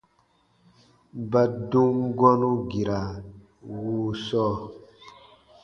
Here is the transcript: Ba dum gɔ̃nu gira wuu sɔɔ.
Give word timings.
Ba 1.31 1.41
dum 1.69 1.97
gɔ̃nu 2.19 2.49
gira 2.69 2.99
wuu 3.69 4.07
sɔɔ. 4.25 4.53